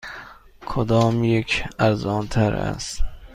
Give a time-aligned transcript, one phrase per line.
[0.65, 3.01] کدامیک ارزان تر است؟